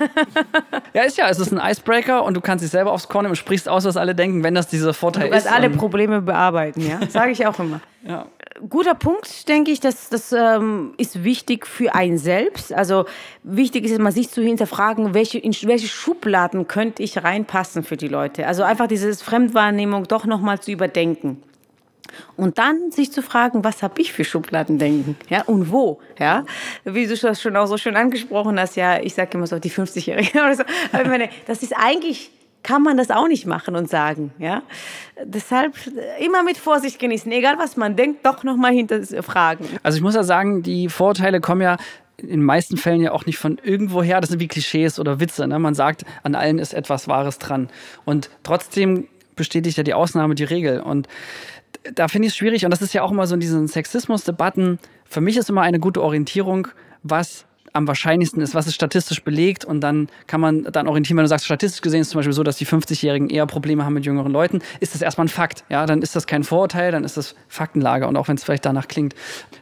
[0.94, 1.02] ja.
[1.02, 3.36] ist ja, es ist ein Icebreaker und du kannst dich selber aufs Korn nehmen und
[3.36, 5.50] sprichst aus, was alle denken, wenn das dieser Vorteil du ist.
[5.50, 7.00] alle Probleme bearbeiten, ja.
[7.08, 7.80] Sage ich auch immer.
[8.06, 8.26] ja.
[8.70, 12.72] Guter Punkt, denke ich, das, das ähm, ist wichtig für einen selbst.
[12.72, 13.04] Also
[13.42, 18.08] wichtig ist immer, sich zu hinterfragen, welche, in welche Schubladen könnte ich reinpassen für die
[18.08, 18.46] Leute.
[18.46, 21.42] Also einfach diese Fremdwahrnehmung doch nochmal zu überdenken.
[22.36, 25.16] Und dann sich zu fragen, was habe ich für Schubladendenken?
[25.28, 26.00] Ja, und wo?
[26.18, 26.44] Ja,
[26.84, 29.70] wie du das schon auch so schön angesprochen hast, ja, ich sage immer so die
[29.70, 30.62] 50-Jährigen oder so.
[30.92, 32.30] Ich meine, das ist eigentlich
[32.62, 34.62] kann man das auch nicht machen und sagen, ja.
[35.24, 35.74] Deshalb
[36.18, 39.66] immer mit Vorsicht genießen, egal was man denkt, doch nochmal hinterfragen.
[39.84, 41.76] Also ich muss ja sagen, die Vorteile kommen ja
[42.16, 44.20] in den meisten Fällen ja auch nicht von irgendwoher.
[44.20, 45.46] Das sind wie Klischees oder Witze.
[45.46, 45.58] Ne?
[45.58, 47.68] Man sagt, an allen ist etwas Wahres dran.
[48.04, 50.80] Und trotzdem bestätigt ja die Ausnahme die Regel.
[50.80, 51.08] Und
[51.94, 54.78] da finde ich es schwierig und das ist ja auch immer so in diesen Sexismus-Debatten.
[55.04, 56.68] Für mich ist immer eine gute Orientierung,
[57.02, 57.45] was
[57.76, 61.28] am wahrscheinlichsten ist, was ist statistisch belegt und dann kann man dann orientieren, wenn du
[61.28, 64.04] sagst, statistisch gesehen ist es zum Beispiel so, dass die 50-Jährigen eher Probleme haben mit
[64.06, 65.64] jüngeren Leuten, ist das erstmal ein Fakt.
[65.68, 68.64] Ja, dann ist das kein Vorurteil, dann ist das Faktenlage und auch wenn es vielleicht
[68.64, 69.14] danach klingt.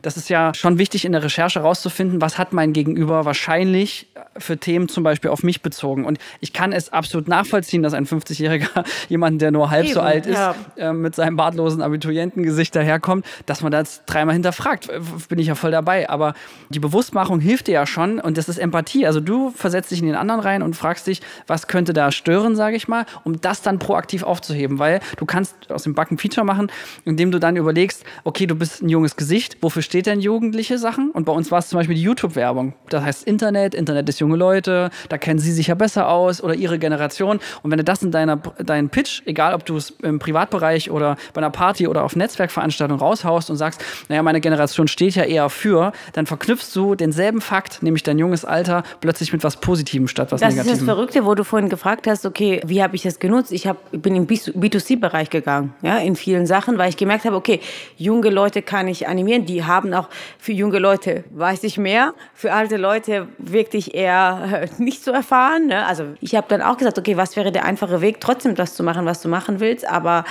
[0.02, 4.58] Das ist ja schon wichtig in der Recherche herauszufinden, was hat mein Gegenüber wahrscheinlich für
[4.58, 6.04] Themen zum Beispiel auf mich bezogen.
[6.04, 10.00] Und ich kann es absolut nachvollziehen, dass ein 50-Jähriger, jemand, der nur halb Eben, so
[10.00, 10.54] alt ist, ja.
[10.76, 14.88] äh, mit seinem bartlosen Abiturientengesicht daherkommt, dass man das dreimal hinterfragt.
[15.28, 16.08] Bin ich ja voll dabei.
[16.08, 16.34] Aber
[16.70, 19.06] die Bewusstmachung hilft dir ja schon, schon und das ist Empathie.
[19.06, 22.56] Also du versetzt dich in den anderen rein und fragst dich, was könnte da stören,
[22.56, 26.44] sage ich mal, um das dann proaktiv aufzuheben, weil du kannst aus dem Backen Feature
[26.44, 26.70] machen,
[27.04, 31.10] indem du dann überlegst, okay, du bist ein junges Gesicht, wofür steht denn jugendliche Sachen?
[31.10, 32.74] Und bei uns war es zum Beispiel die YouTube-Werbung.
[32.88, 36.54] Das heißt Internet, Internet ist junge Leute, da kennen sie sich ja besser aus oder
[36.54, 37.40] ihre Generation.
[37.62, 41.16] Und wenn du das in deiner, deinen Pitch, egal ob du es im Privatbereich oder
[41.32, 45.48] bei einer Party oder auf Netzwerkveranstaltungen raushaust und sagst, naja, meine Generation steht ja eher
[45.48, 50.32] für, dann verknüpfst du denselben Fakt, nämlich dein junges Alter plötzlich mit was Positivem statt
[50.32, 50.72] was das Negativem.
[50.72, 53.52] Das ist das Verrückte, wo du vorhin gefragt hast, okay, wie habe ich das genutzt?
[53.52, 57.60] Ich hab, bin im B2C-Bereich gegangen, ja, in vielen Sachen, weil ich gemerkt habe, okay,
[57.96, 62.52] junge Leute kann ich animieren, die haben auch für junge Leute weiß ich mehr, für
[62.52, 65.66] alte Leute wirklich eher nicht so erfahren.
[65.66, 65.86] Ne?
[65.86, 68.82] Also ich habe dann auch gesagt, okay, was wäre der einfache Weg, trotzdem das zu
[68.82, 70.24] machen, was du machen willst, aber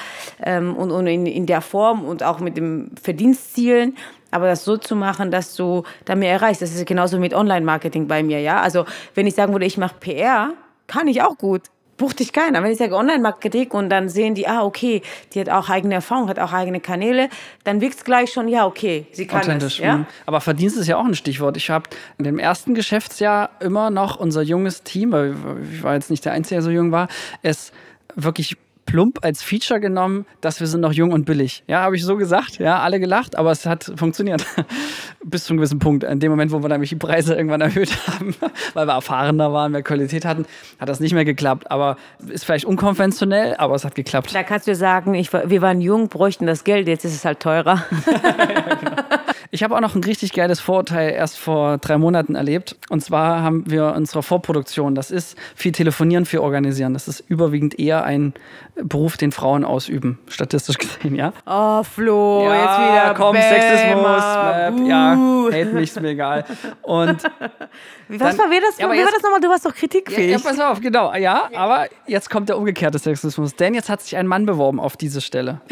[0.44, 3.96] ähm, und, und in, in der Form und auch mit dem Verdienstzielen
[4.34, 8.08] aber das so zu machen, dass du da mehr erreichst, das ist genauso mit Online-Marketing
[8.08, 8.62] bei mir, ja.
[8.62, 10.54] Also wenn ich sagen würde, ich mache PR,
[10.88, 11.64] kann ich auch gut.
[11.96, 12.64] Bucht dich keiner.
[12.64, 16.28] Wenn ich sage Online-Marketing und dann sehen die, ah, okay, die hat auch eigene Erfahrung,
[16.28, 17.30] hat auch eigene Kanäle,
[17.66, 19.78] dann wirkt es gleich schon, ja, okay, sie kann Authentisch.
[19.78, 19.98] Das, ja?
[19.98, 20.06] Mhm.
[20.26, 21.56] Aber Verdienst ist ja auch ein Stichwort.
[21.56, 25.36] Ich habe in dem ersten Geschäftsjahr immer noch unser junges Team, weil
[25.72, 27.08] ich war jetzt nicht der Einzige, der so jung war,
[27.44, 27.72] es
[28.16, 31.64] wirklich plump als Feature genommen, dass wir sind noch jung und billig.
[31.68, 32.60] Ja, habe ich so gesagt.
[32.60, 34.46] Ja, alle gelacht, aber es hat funktioniert.
[35.24, 36.04] Bis zu einem gewissen Punkt.
[36.04, 38.36] In dem Moment, wo wir nämlich die Preise irgendwann erhöht haben,
[38.74, 40.46] weil wir erfahrener waren, mehr Qualität hatten,
[40.80, 41.72] hat das nicht mehr geklappt.
[41.72, 44.34] Aber ist vielleicht unkonventionell, aber es hat geklappt.
[44.34, 47.40] Da kannst du sagen, ich, wir waren jung, bräuchten das Geld, jetzt ist es halt
[47.40, 47.84] teurer.
[48.24, 49.23] ja, genau.
[49.54, 52.76] Ich habe auch noch ein richtig geiles Vorurteil erst vor drei Monaten erlebt.
[52.90, 56.94] Und zwar haben wir unsere Vorproduktion, das ist viel telefonieren, viel organisieren.
[56.94, 58.34] Das ist überwiegend eher ein
[58.76, 61.34] Beruf, den Frauen ausüben, statistisch gesehen, ja.
[61.46, 63.14] Oh, Flo, ja, jetzt wieder.
[63.16, 63.48] Komm, Bämer.
[63.48, 64.88] Sexismus, Map, uh.
[64.88, 66.46] ja, hate mich, ist mir egal.
[66.82, 67.24] Und
[68.08, 69.40] was war, das, ja, wie jetzt, war das nochmal?
[69.40, 70.32] Du warst doch kritikfähig.
[70.32, 71.14] Ja, ja, pass auf, genau.
[71.14, 73.56] Ja, aber jetzt kommt der umgekehrte Sexismus.
[73.56, 75.62] Denn jetzt hat sich ein Mann beworben auf diese Stelle.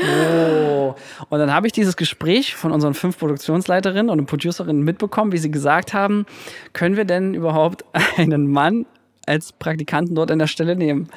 [0.81, 0.95] Oh.
[1.29, 3.17] Und dann habe ich dieses Gespräch von unseren fünf
[3.71, 6.25] Produktionsleiterinnen und Producerinnen mitbekommen, wie sie gesagt haben,
[6.73, 7.85] können wir denn überhaupt
[8.17, 8.85] einen Mann
[9.25, 11.07] als Praktikanten dort an der Stelle nehmen.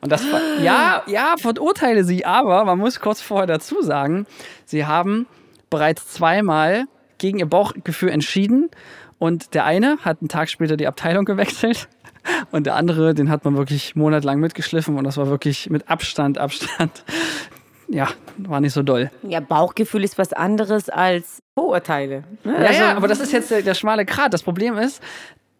[0.00, 4.26] Und das war, ja, ja, verurteile sie, aber man muss kurz vorher dazu sagen,
[4.66, 5.26] sie haben
[5.70, 6.84] bereits zweimal
[7.18, 8.70] gegen ihr Bauchgefühl entschieden
[9.18, 11.88] und der eine hat einen Tag später die Abteilung gewechselt
[12.50, 16.36] und der andere, den hat man wirklich monatelang mitgeschliffen und das war wirklich mit Abstand,
[16.36, 17.04] Abstand.
[17.92, 19.10] Ja, war nicht so doll.
[19.22, 22.24] Ja, Bauchgefühl ist was anderes als Vorurteile.
[22.42, 22.52] Ne?
[22.54, 24.32] Ja, also, ja, aber das ist jetzt der, der schmale Grat.
[24.32, 25.02] Das Problem ist,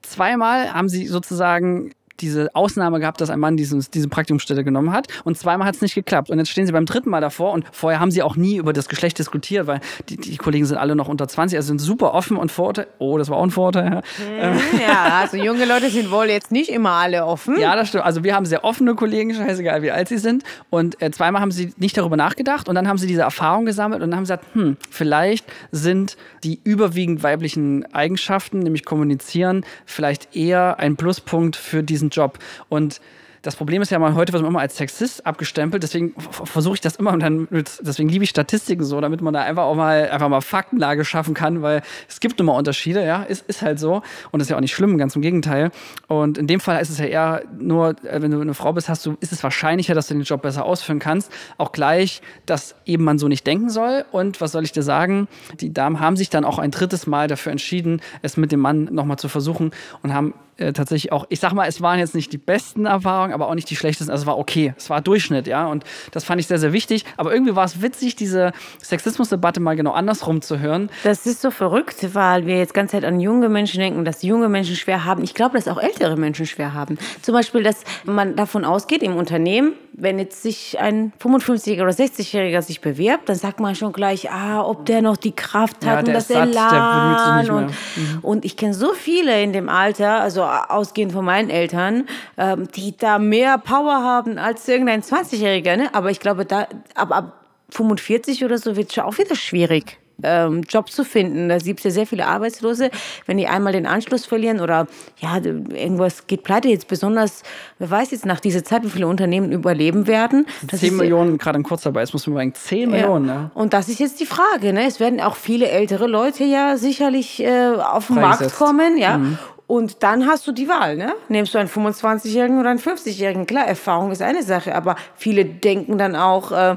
[0.01, 1.93] zweimal haben sie sozusagen
[2.23, 5.09] diese Ausnahme gehabt, dass ein Mann dieses, diese Praktikumsstelle genommen hat.
[5.25, 6.31] Und zweimal hat es nicht geklappt.
[6.31, 7.53] Und jetzt stehen sie beim dritten Mal davor.
[7.53, 10.79] Und vorher haben sie auch nie über das Geschlecht diskutiert, weil die, die Kollegen sind
[10.79, 12.89] alle noch unter 20, also sind super offen und Vorurteile.
[12.99, 14.03] Oh, das war auch ein Vorurteil.
[14.39, 14.53] Ja.
[14.53, 17.59] Hm, ja, also junge Leute sind wohl jetzt nicht immer alle offen.
[17.59, 18.05] Ja, das stimmt.
[18.05, 20.45] Also wir haben sehr offene Kollegen, scheißegal wie alt sie sind.
[20.71, 22.69] Und äh, zweimal haben sie nicht darüber nachgedacht.
[22.69, 26.17] Und dann haben sie diese Erfahrung gesammelt und dann haben sie gesagt, hm, vielleicht sind
[26.45, 32.39] die überwiegend weiblichen Eigenschaften, nämlich kommunizieren, vielleicht eher ein Pluspunkt für diesen Job.
[32.69, 33.01] Und
[33.43, 36.81] das Problem ist ja mal, heute wird man immer als Sexist abgestempelt, deswegen versuche ich
[36.81, 40.09] das immer und dann deswegen liebe ich Statistiken so, damit man da einfach auch mal
[40.11, 44.03] einfach mal Faktenlage schaffen kann, weil es gibt immer Unterschiede, ja, ist, ist halt so
[44.31, 45.73] und ist ja auch nicht schlimm, ganz im Gegenteil.
[46.07, 48.89] Und in dem Fall ist es ja eher nur, äh, wenn du eine Frau bist,
[48.89, 51.33] hast du, ist es wahrscheinlicher, dass du den Job besser ausführen kannst.
[51.59, 54.05] Auch gleich, dass eben man so nicht denken soll.
[54.13, 55.27] Und was soll ich dir sagen?
[55.61, 58.85] Die Damen haben sich dann auch ein drittes Mal dafür entschieden, es mit dem Mann
[58.85, 59.73] nochmal zu versuchen
[60.03, 63.33] und haben äh, tatsächlich auch, ich sag mal, es waren jetzt nicht die besten Erfahrungen,
[63.33, 64.11] aber auch nicht die schlechtesten.
[64.11, 65.67] Also es war okay, es war Durchschnitt, ja.
[65.67, 67.05] Und das fand ich sehr, sehr wichtig.
[67.17, 70.91] Aber irgendwie war es witzig, diese Sexismusdebatte mal genau andersrum zu hören.
[71.05, 74.49] Das ist so verrückt, weil wir jetzt ganz Zeit an junge Menschen denken, dass junge
[74.49, 75.25] Menschen schwer haben.
[75.25, 76.99] Ich glaube, dass auch ältere Menschen schwer haben.
[77.23, 82.63] Zum Beispiel, dass man davon ausgeht im Unternehmen, wenn jetzt sich ein 55- oder 60-Jähriger
[82.63, 85.99] sich bewirbt, dann sagt man schon gleich, ah, ob der noch die Kraft hat ja,
[85.99, 87.51] und das Elan.
[87.51, 88.19] Und, mhm.
[88.23, 92.97] und ich kenne so viele in dem Alter, also ausgehend von meinen Eltern, ähm, die
[92.97, 95.77] da mehr Power haben als irgendein 20-Jähriger.
[95.77, 95.95] Ne?
[95.95, 99.99] Aber ich glaube, da, ab, ab 45 oder so wird es schon auch wieder schwierig
[100.23, 101.49] ähm, Job zu finden.
[101.49, 102.91] Da gibt es ja sehr viele Arbeitslose,
[103.27, 104.87] wenn die einmal den Anschluss verlieren oder
[105.19, 106.69] ja, irgendwas geht pleite.
[106.69, 107.43] Jetzt besonders,
[107.79, 110.47] wer weiß jetzt nach dieser Zeit, wie viele Unternehmen überleben werden.
[110.71, 112.87] Das 10 Millionen gerade in Kurzarbeit, das muss man sagen, 10 ja.
[112.87, 113.27] Millionen.
[113.27, 113.51] Ne?
[113.55, 114.73] Und das ist jetzt die Frage.
[114.73, 114.87] Ne?
[114.87, 118.97] Es werden auch viele ältere Leute ja sicherlich äh, auf den Markt kommen.
[118.99, 119.19] Ja?
[119.19, 119.39] Mhm.
[119.73, 121.15] Und dann hast du die Wahl, ne?
[121.31, 123.47] Nimmst du einen 25-Jährigen oder einen 50-Jährigen?
[123.47, 126.77] Klar, Erfahrung ist eine Sache, aber viele denken dann auch, äh,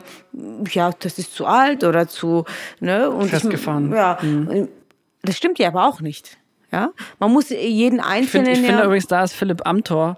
[0.72, 2.46] ja, das ist zu alt oder zu,
[2.80, 3.12] ne?
[3.12, 3.90] Und Festgefahren.
[3.90, 4.70] Ich, ja, mhm.
[5.24, 6.38] das stimmt ja aber auch nicht.
[6.72, 8.46] Ja, man muss jeden einzelnen.
[8.46, 10.18] Ich, find, ich finde übrigens, da ist Philipp Amthor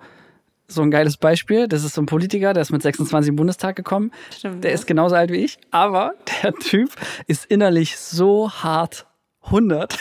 [0.67, 1.67] so ein geiles Beispiel.
[1.67, 4.11] Das ist so ein Politiker, der ist mit 26 im Bundestag gekommen.
[4.31, 4.75] Stimmt, der ja.
[4.75, 6.11] ist genauso alt wie ich, aber
[6.43, 6.91] der Typ
[7.25, 9.07] ist innerlich so hart
[9.47, 9.97] 100.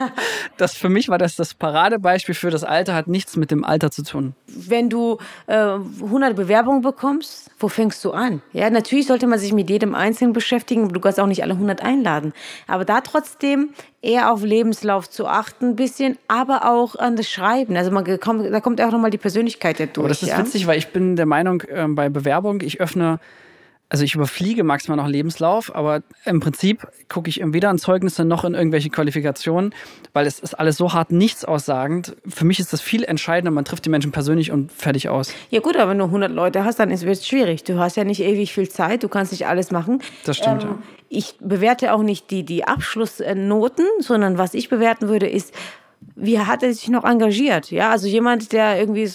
[0.56, 3.90] das für mich war das das Paradebeispiel für das Alter hat nichts mit dem Alter
[3.90, 4.34] zu tun.
[4.46, 8.42] Wenn du äh, 100 Bewerbungen bekommst, wo fängst du an?
[8.52, 11.82] Ja, natürlich sollte man sich mit jedem Einzelnen beschäftigen, du kannst auch nicht alle 100
[11.82, 12.32] einladen,
[12.66, 13.70] aber da trotzdem
[14.00, 17.76] eher auf Lebenslauf zu achten, ein bisschen, aber auch an das Schreiben.
[17.76, 19.98] Also man kommt, da kommt auch nochmal die Persönlichkeit durch.
[19.98, 20.38] Aber das ist ja?
[20.38, 23.18] witzig, weil ich bin der Meinung, äh, bei Bewerbung, ich öffne
[23.90, 28.44] also ich überfliege maximal noch Lebenslauf, aber im Prinzip gucke ich weder in Zeugnisse noch
[28.44, 29.74] in irgendwelche Qualifikationen,
[30.12, 32.14] weil es ist alles so hart nichts aussagend.
[32.26, 35.32] Für mich ist das viel entscheidender, man trifft die Menschen persönlich und fertig aus.
[35.48, 37.64] Ja gut, aber wenn du 100 Leute hast, dann wird es schwierig.
[37.64, 40.02] Du hast ja nicht ewig viel Zeit, du kannst nicht alles machen.
[40.24, 40.78] Das stimmt, ähm, ja.
[41.10, 45.54] Ich bewerte auch nicht die, die Abschlussnoten, sondern was ich bewerten würde, ist,
[46.20, 47.70] wie hat er sich noch engagiert?
[47.70, 49.08] Ja, also jemand, der irgendwie,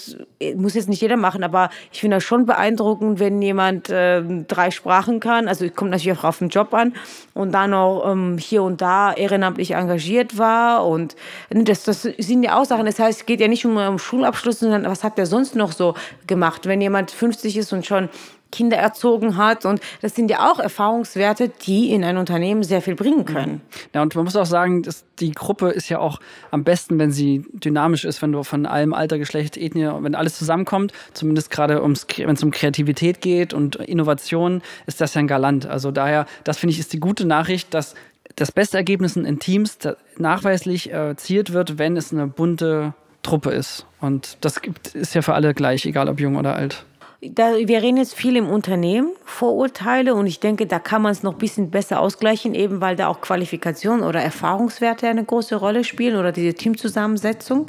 [0.56, 4.72] muss jetzt nicht jeder machen, aber ich finde das schon beeindruckend, wenn jemand äh, drei
[4.72, 5.50] Sprachen kann.
[5.50, 6.94] Also kommt natürlich auch auf den Job an
[7.34, 11.16] und dann noch ähm, hier und da ehrenamtlich engagiert war und
[11.50, 12.86] das, das sind ja auch Sachen.
[12.86, 15.74] Das heißt, es geht ja nicht um, um Schulabschluss, sondern was hat der sonst noch
[15.74, 15.96] so
[16.28, 16.66] gemacht?
[16.66, 18.10] Wenn jemand 50 ist und schon
[18.54, 19.66] Kinder erzogen hat.
[19.66, 23.62] Und das sind ja auch Erfahrungswerte, die in ein Unternehmen sehr viel bringen können.
[23.94, 26.20] Ja, und man muss auch sagen, dass die Gruppe ist ja auch
[26.52, 30.38] am besten, wenn sie dynamisch ist, wenn du von allem Alter, Geschlecht, Ethnie, wenn alles
[30.38, 35.66] zusammenkommt, zumindest gerade wenn es um Kreativität geht und Innovation, ist das ja ein Galant.
[35.66, 37.96] Also daher, das finde ich, ist die gute Nachricht, dass
[38.36, 39.78] das beste Ergebnis in Teams
[40.18, 43.86] nachweislich erzielt wird, wenn es eine bunte Truppe ist.
[44.00, 46.86] Und das gibt, ist ja für alle gleich, egal ob jung oder alt.
[47.30, 51.24] Da, wir reden jetzt viel im Unternehmen, Vorurteile, und ich denke, da kann man es
[51.24, 55.84] noch ein bisschen besser ausgleichen, eben weil da auch Qualifikation oder Erfahrungswerte eine große Rolle
[55.84, 57.68] spielen oder diese Teamzusammensetzung.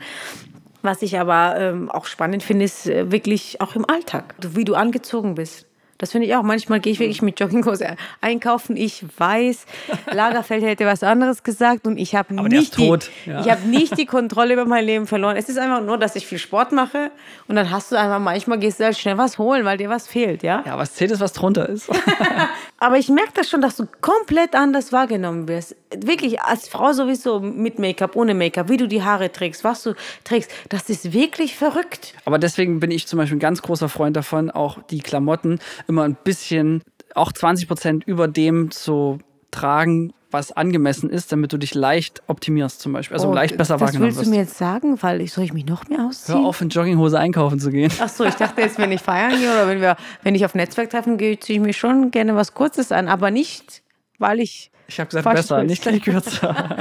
[0.83, 4.75] Was ich aber ähm, auch spannend finde, ist äh, wirklich auch im Alltag, wie du
[4.75, 5.67] angezogen bist.
[6.05, 6.43] Das finde ich auch.
[6.43, 8.77] Manchmal gehe ich wirklich mit Jogginghose einkaufen.
[8.77, 9.65] Ich weiß,
[10.13, 13.41] Lagerfeld hätte was anderes gesagt und ich habe nicht, die, ja.
[13.41, 15.39] ich hab nicht die Kontrolle über mein Leben verloren.
[15.39, 17.11] Es ist einfach nur, dass ich viel Sport mache
[17.49, 20.07] und dann hast du einfach, manchmal gehst du halt schnell was holen, weil dir was
[20.07, 20.63] fehlt, ja?
[20.67, 21.89] Ja, was zählt ist, was drunter ist.
[22.79, 25.75] Aber ich merke das schon, dass du komplett anders wahrgenommen wirst.
[25.97, 29.95] Wirklich, als Frau sowieso mit Make-up, ohne Make-up, wie du die Haare trägst, was du
[30.23, 32.13] trägst, das ist wirklich verrückt.
[32.27, 35.61] Aber deswegen bin ich zum Beispiel ein ganz großer Freund davon, auch die Klamotten
[35.95, 36.83] immer ein bisschen,
[37.15, 39.19] auch 20 Prozent über dem zu
[39.53, 43.15] tragen, was angemessen ist, damit du dich leicht optimierst zum Beispiel.
[43.15, 44.19] Also oh, leicht besser wahrgenommen wirst.
[44.19, 45.01] Was willst du mir jetzt sagen?
[45.01, 46.41] Weil ich, soll ich mich noch mehr ausziehen?
[46.41, 47.93] Hör auf, in Jogginghose einkaufen zu gehen.
[48.01, 50.57] Ach so, ich dachte jetzt, wenn ich feiern gehe oder wenn, wir, wenn ich auf
[50.57, 53.83] Netzwerktreffen gehe, ziehe ich mir schon gerne was Kurzes an, aber nicht,
[54.19, 54.73] weil ich...
[54.89, 56.77] Ich habe gesagt, besser, nicht gleich kürzer.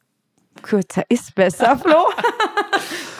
[0.62, 2.08] kürzer ist besser, Flo.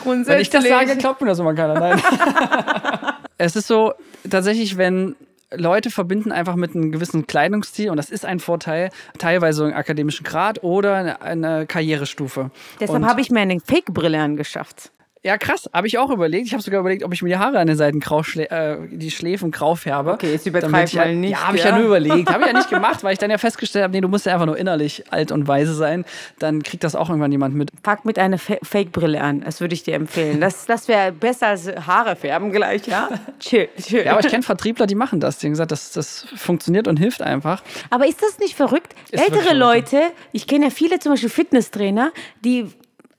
[0.03, 0.27] Grundsätzlich.
[0.27, 1.79] Wenn ich das sage, glaubt mir das immer keiner.
[1.79, 2.03] Nein.
[3.39, 3.93] es ist so,
[4.29, 5.15] tatsächlich, wenn
[5.55, 10.25] Leute verbinden einfach mit einem gewissen Kleidungsstil und das ist ein Vorteil, teilweise einen akademischen
[10.25, 12.51] Grad oder eine, eine Karrierestufe.
[12.81, 14.93] Deshalb habe ich mir eine Fake-Brille angeschafft.
[15.29, 15.69] Ja, krass.
[15.75, 16.47] Habe ich auch überlegt.
[16.47, 19.11] Ich habe sogar überlegt, ob ich mir die Haare an den Seiten grau äh, die
[19.11, 20.13] Schläfen grau färbe.
[20.13, 21.33] Okay, jetzt übertreib mal nicht.
[21.33, 22.33] Ja, habe ich ja nur überlegt.
[22.33, 24.33] Habe ich ja nicht gemacht, weil ich dann ja festgestellt habe, nee, du musst ja
[24.33, 26.07] einfach nur innerlich alt und weise sein.
[26.39, 27.71] Dann kriegt das auch irgendwann jemand mit.
[27.83, 29.43] Pack mit einer Fake-Brille an.
[29.43, 30.41] Das würde ich dir empfehlen.
[30.41, 33.11] Das, das wäre besser als Haare färben gleich, ja?
[33.39, 34.07] chill, chill.
[34.07, 35.37] Ja, aber ich kenne Vertriebler, die machen das.
[35.37, 37.63] Die haben gesagt, das, das funktioniert und hilft einfach.
[37.91, 38.95] Aber ist das nicht verrückt?
[39.11, 40.01] Ist Ältere Leute,
[40.33, 42.13] ich kenne ja viele zum Beispiel Fitnesstrainer,
[42.43, 42.71] die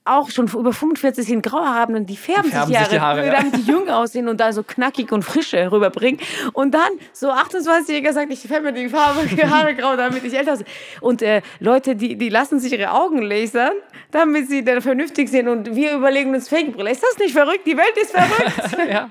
[0.09, 3.53] auch schon über 45 sind graue haben und die färben, färben sich, die Haare, damit
[3.53, 3.59] ja.
[3.59, 6.19] die jung aussehen und da so knackig und frische rüberbringen.
[6.53, 10.33] Und dann so 28-Jähriger sagt, ich färbe mir die Farbe die Haare grau, damit ich
[10.33, 10.65] älter aussehe.
[11.01, 13.73] Und äh, Leute, die, die lassen sich ihre Augen lasern,
[14.11, 16.91] damit sie dann vernünftig sind und wir überlegen uns Fake-Brille.
[16.91, 17.65] Ist das nicht verrückt?
[17.65, 18.89] Die Welt ist verrückt.
[18.91, 19.09] ja.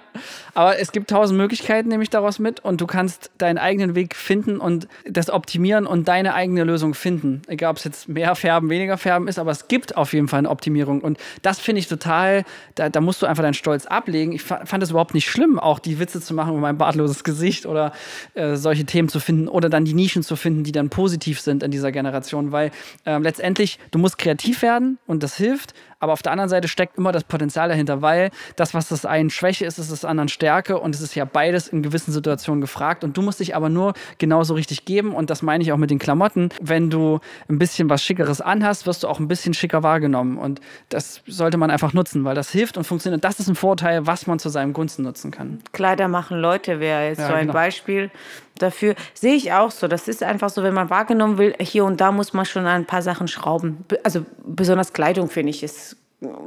[0.54, 4.16] Aber es gibt tausend Möglichkeiten, nehme ich daraus mit und du kannst deinen eigenen Weg
[4.16, 7.42] finden und das optimieren und deine eigene Lösung finden.
[7.46, 10.40] Egal, ob es jetzt mehr Färben, weniger Färben ist, aber es gibt auf jeden Fall
[10.40, 11.00] eine Optimierung Diskriminierung.
[11.00, 14.32] Und das finde ich total, da, da, musst du einfach deinen Stolz ablegen.
[14.32, 17.66] Ich fand es überhaupt nicht schlimm, auch die Witze zu machen über mein bartloses Gesicht
[17.66, 17.92] oder
[18.34, 21.62] äh, solche Themen zu finden oder dann die Nischen zu finden, die dann positiv sind
[21.62, 22.70] in dieser Generation, weil
[23.04, 26.96] äh, letztendlich du musst kreativ werden und das hilft, aber auf der anderen Seite steckt
[26.96, 30.78] immer das Potenzial dahinter, weil das, was das einen Schwäche ist, ist das anderen Stärke
[30.78, 33.94] und es ist ja beides in gewissen Situationen gefragt und du musst dich aber nur
[34.18, 36.50] genauso richtig geben und das meine ich auch mit den Klamotten.
[36.60, 40.60] Wenn du ein bisschen was Schickeres anhast, wirst du auch ein bisschen schicker wahrgenommen und
[40.88, 43.24] das sollte man einfach nutzen, weil das hilft und funktioniert.
[43.24, 45.58] Das ist ein Vorteil, was man zu seinem Gunsten nutzen kann.
[45.72, 47.52] Kleider machen Leute wäre jetzt ja, so ein genau.
[47.52, 48.10] Beispiel
[48.58, 48.94] dafür.
[49.14, 49.88] Sehe ich auch so.
[49.88, 52.84] Das ist einfach so, wenn man wahrgenommen will, hier und da muss man schon ein
[52.84, 53.84] paar Sachen schrauben.
[54.02, 55.96] Also besonders Kleidung finde ich ist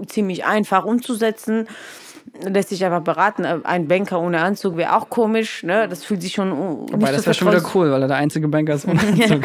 [0.08, 1.68] ziemlich einfach umzusetzen.
[2.44, 3.46] Lässt sich einfach beraten.
[3.46, 5.64] Ein Banker ohne Anzug wäre auch komisch.
[5.64, 5.88] Ne?
[5.90, 6.52] Das fühlt sich schon.
[6.52, 9.44] Wobei, so das wäre schon wieder cool, weil er der einzige Banker ist ohne Anzug.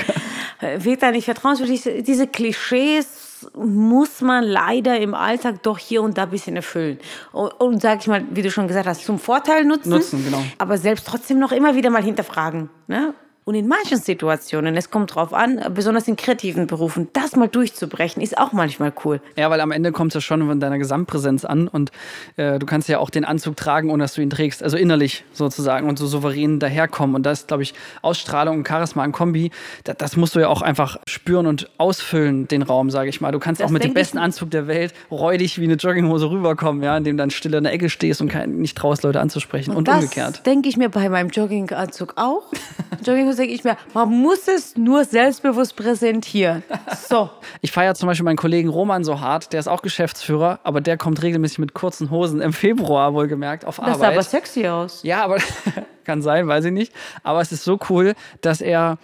[0.78, 2.04] Wird da nicht vertrauenswürdig.
[2.06, 6.98] Diese Klischees muss man leider im Alltag doch hier und da ein bisschen erfüllen.
[7.32, 9.90] Und, und sag ich mal, wie du schon gesagt hast, zum Vorteil nutzen.
[9.90, 10.42] Nutzen, genau.
[10.58, 12.70] Aber selbst trotzdem noch immer wieder mal hinterfragen.
[12.86, 13.14] Ne?
[13.48, 18.20] Und in manchen Situationen, es kommt drauf an, besonders in kreativen Berufen, das mal durchzubrechen,
[18.20, 19.20] ist auch manchmal cool.
[19.36, 21.92] Ja, weil am Ende kommt es ja schon von deiner Gesamtpräsenz an und
[22.34, 25.22] äh, du kannst ja auch den Anzug tragen, ohne dass du ihn trägst, also innerlich
[25.32, 27.14] sozusagen und so souverän daherkommen.
[27.14, 29.52] Und das ist, glaube ich, Ausstrahlung und Charisma ein Kombi.
[29.84, 33.30] Das, das, musst du ja auch einfach spüren und ausfüllen, den Raum, sage ich mal.
[33.30, 36.82] Du kannst das auch mit dem besten Anzug der Welt räudig wie eine Jogginghose rüberkommen,
[36.82, 39.70] ja, indem du dann still in der Ecke stehst und kein, nicht traust, Leute anzusprechen
[39.70, 40.34] und, und das umgekehrt.
[40.34, 42.42] Das denke ich mir bei meinem Jogginganzug auch.
[43.06, 46.62] Jogginghose denke ich mir, man muss es nur selbstbewusst präsentieren.
[47.08, 47.30] So.
[47.60, 50.96] Ich feiere zum Beispiel meinen Kollegen Roman so hart, der ist auch Geschäftsführer, aber der
[50.96, 53.94] kommt regelmäßig mit kurzen Hosen im Februar wohlgemerkt auf Arbeit.
[53.94, 55.02] Das sah aber sexy aus.
[55.02, 55.38] Ja, aber
[56.04, 56.92] kann sein, weiß ich nicht.
[57.22, 58.98] Aber es ist so cool, dass er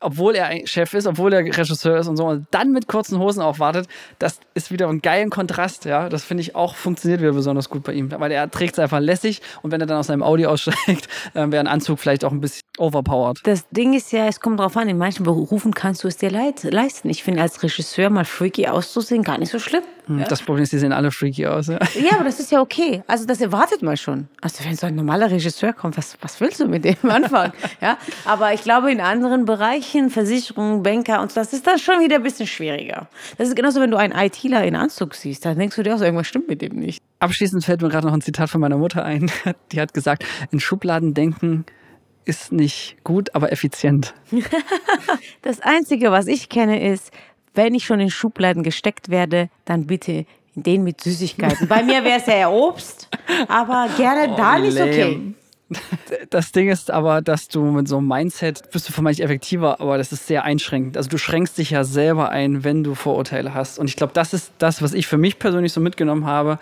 [0.00, 3.40] obwohl er Chef ist, obwohl er Regisseur ist und so, und dann mit kurzen Hosen
[3.40, 3.88] aufwartet,
[4.18, 6.08] das ist wieder ein geiler Kontrast, ja.
[6.08, 9.00] Das finde ich auch funktioniert wieder besonders gut bei ihm, weil er trägt es einfach
[9.00, 12.32] lässig und wenn er dann aus seinem Audi aussteigt, äh, wäre ein Anzug vielleicht auch
[12.32, 13.40] ein bisschen overpowered.
[13.44, 16.30] Das Ding ist ja, es kommt drauf an, in manchen Berufen kannst du es dir
[16.30, 17.08] leisten.
[17.08, 19.82] Ich finde, als Regisseur mal freaky auszusehen, gar nicht so schlimm.
[20.06, 20.26] Hm, ja?
[20.26, 21.66] Das Problem ist, die sehen alle freaky aus.
[21.66, 21.78] Ja.
[21.94, 23.02] ja, aber das ist ja okay.
[23.06, 24.28] Also das erwartet man schon.
[24.40, 27.52] Also wenn so ein normaler Regisseur kommt, was, was willst du mit dem anfangen?
[27.80, 32.00] ja, aber ich glaube, in anderen Bereichen, Versicherungen, Banker und so, das ist dann schon
[32.00, 33.08] wieder ein bisschen schwieriger.
[33.38, 36.00] Das ist genauso, wenn du einen ITler in Anzug siehst, dann denkst du dir auch,
[36.00, 37.02] irgendwas stimmt mit dem nicht.
[37.18, 39.30] Abschließend fällt mir gerade noch ein Zitat von meiner Mutter ein.
[39.72, 41.64] Die hat gesagt, in Schubladen denken
[42.26, 44.14] ist nicht gut, aber effizient.
[45.42, 47.10] das Einzige, was ich kenne, ist,
[47.54, 51.68] wenn ich schon in Schubladen gesteckt werde, dann bitte den mit Süßigkeiten.
[51.68, 53.08] Bei mir wäre es ja eher Obst,
[53.48, 55.34] aber gerne oh, da nicht okay.
[56.30, 59.98] Das Ding ist aber, dass du mit so einem Mindset bist du vermeintlich effektiver, aber
[59.98, 60.96] das ist sehr einschränkend.
[60.96, 63.78] Also du schränkst dich ja selber ein, wenn du Vorurteile hast.
[63.78, 66.58] Und ich glaube, das ist das, was ich für mich persönlich so mitgenommen habe.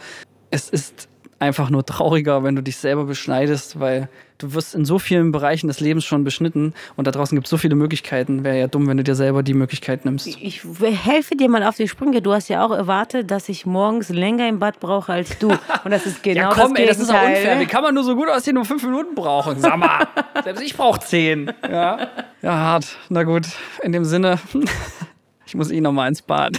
[0.50, 1.08] Es ist
[1.44, 5.68] einfach nur trauriger, wenn du dich selber beschneidest, weil du wirst in so vielen Bereichen
[5.68, 8.44] des Lebens schon beschnitten und da draußen gibt es so viele Möglichkeiten.
[8.44, 10.26] Wäre ja dumm, wenn du dir selber die Möglichkeit nimmst.
[10.26, 12.20] Ich helfe dir mal auf die Sprünge.
[12.22, 15.50] Du hast ja auch erwartet, dass ich morgens länger im Bad brauche als du.
[15.50, 17.60] Und das ist genau ja, komm, das ey, das ist auch unfair.
[17.60, 19.60] Wie kann man nur so gut aussehen, nur fünf Minuten brauchen?
[19.60, 20.06] Sag mal,
[20.44, 21.52] selbst ich brauche zehn.
[21.62, 22.08] Ja.
[22.42, 22.96] ja, hart.
[23.08, 23.46] Na gut,
[23.82, 24.38] in dem Sinne,
[25.46, 26.58] ich muss eh noch mal ins Bad.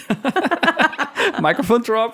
[1.42, 2.14] Mikrofon Drop.